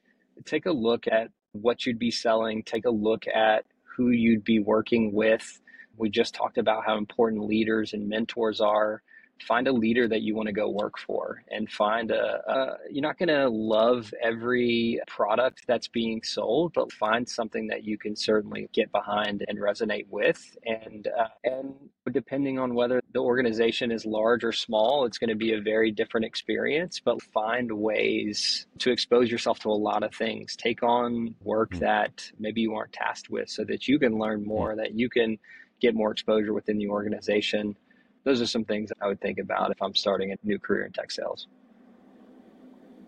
[0.45, 4.59] take a look at what you'd be selling, take a look at who you'd be
[4.59, 5.62] working with.
[5.95, 9.03] We just talked about how important leaders and mentors are
[9.41, 13.01] find a leader that you want to go work for and find a, a you're
[13.01, 18.15] not going to love every product that's being sold but find something that you can
[18.15, 20.57] certainly get behind and resonate with.
[20.65, 21.73] And uh, and
[22.11, 25.91] depending on whether the organization is large or small it's going to be a very
[25.91, 30.55] different experience but find ways to expose yourself to a lot of things.
[30.55, 31.85] Take on work mm-hmm.
[31.85, 35.37] that maybe you aren't tasked with so that you can learn more that you can
[35.81, 37.75] get more exposure within the organization
[38.24, 40.91] those are some things I would think about if I'm starting a new career in
[40.91, 41.47] tech sales.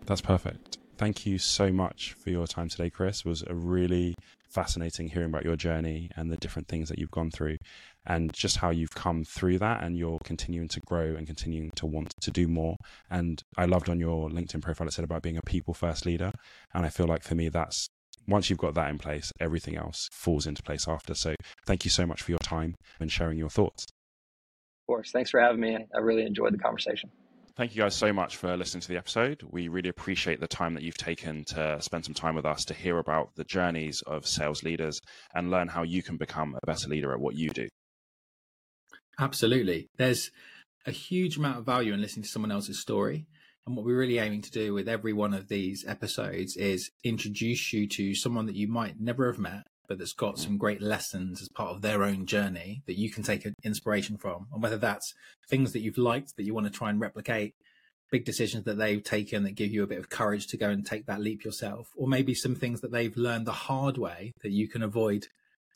[0.06, 0.78] That's perfect.
[0.96, 3.20] Thank you so much for your time today, Chris.
[3.20, 4.14] It was a really
[4.48, 7.56] fascinating hearing about your journey and the different things that you've gone through
[8.06, 11.86] and just how you've come through that and you're continuing to grow and continuing to
[11.86, 12.76] want to do more.
[13.10, 16.30] And I loved on your LinkedIn profile it said about being a people first leader.
[16.72, 17.88] And I feel like for me that's
[18.28, 21.14] once you've got that in place, everything else falls into place after.
[21.14, 21.34] So
[21.66, 23.86] thank you so much for your time and sharing your thoughts.
[24.84, 25.12] Of course.
[25.12, 25.78] Thanks for having me.
[25.94, 27.10] I really enjoyed the conversation.
[27.56, 29.42] Thank you guys so much for listening to the episode.
[29.48, 32.74] We really appreciate the time that you've taken to spend some time with us to
[32.74, 35.00] hear about the journeys of sales leaders
[35.34, 37.68] and learn how you can become a better leader at what you do.
[39.18, 39.86] Absolutely.
[39.96, 40.30] There's
[40.84, 43.26] a huge amount of value in listening to someone else's story.
[43.66, 47.72] And what we're really aiming to do with every one of these episodes is introduce
[47.72, 51.42] you to someone that you might never have met, but that's got some great lessons
[51.42, 54.46] as part of their own journey that you can take inspiration from.
[54.52, 55.14] And whether that's
[55.48, 57.54] things that you've liked that you want to try and replicate,
[58.10, 60.86] big decisions that they've taken that give you a bit of courage to go and
[60.86, 64.52] take that leap yourself, or maybe some things that they've learned the hard way that
[64.52, 65.26] you can avoid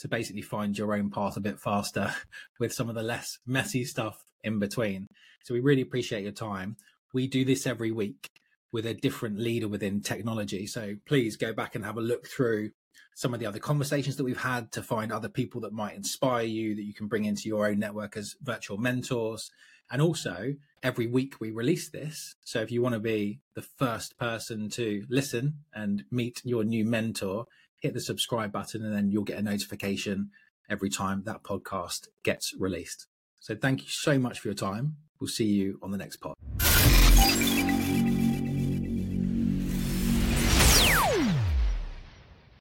[0.01, 2.15] to basically find your own path a bit faster
[2.61, 5.07] with some of the less messy stuff in between.
[5.45, 6.77] So we really appreciate your time
[7.13, 8.29] we do this every week
[8.73, 10.67] with a different leader within technology.
[10.67, 12.71] So please go back and have a look through
[13.15, 16.45] some of the other conversations that we've had to find other people that might inspire
[16.45, 19.51] you that you can bring into your own network as virtual mentors.
[19.91, 22.37] And also, every week we release this.
[22.43, 26.85] So if you want to be the first person to listen and meet your new
[26.85, 27.47] mentor,
[27.81, 30.31] hit the subscribe button and then you'll get a notification
[30.69, 33.07] every time that podcast gets released.
[33.41, 34.97] So thank you so much for your time.
[35.21, 36.35] We'll see you on the next pod.